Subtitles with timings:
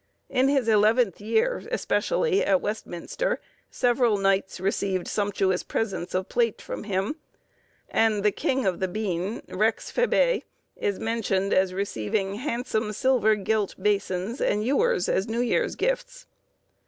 [0.29, 6.85] In his eleventh year, especially, at Westminster, several knights received sumptuous presents of plate from
[6.85, 7.17] him,
[7.87, 10.41] and the king of the bean (Rex Fabæ)
[10.75, 16.25] is mentioned as receiving handsome silver gilt basins and ewers as New Year's Gifts.